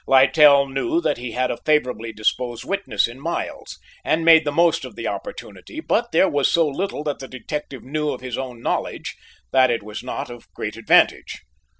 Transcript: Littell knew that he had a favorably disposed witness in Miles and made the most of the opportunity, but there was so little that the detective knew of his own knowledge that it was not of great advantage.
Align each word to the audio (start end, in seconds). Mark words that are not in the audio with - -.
Littell 0.07 0.67
knew 0.67 0.99
that 1.01 1.19
he 1.19 1.33
had 1.33 1.51
a 1.51 1.57
favorably 1.63 2.11
disposed 2.11 2.65
witness 2.65 3.07
in 3.07 3.19
Miles 3.19 3.77
and 4.03 4.25
made 4.25 4.45
the 4.45 4.51
most 4.51 4.83
of 4.83 4.95
the 4.95 5.05
opportunity, 5.07 5.79
but 5.79 6.11
there 6.11 6.27
was 6.27 6.51
so 6.51 6.67
little 6.67 7.03
that 7.03 7.19
the 7.19 7.27
detective 7.27 7.83
knew 7.83 8.09
of 8.09 8.21
his 8.21 8.35
own 8.35 8.61
knowledge 8.63 9.15
that 9.51 9.69
it 9.69 9.83
was 9.83 10.01
not 10.01 10.31
of 10.31 10.51
great 10.55 10.75
advantage. 10.75 11.43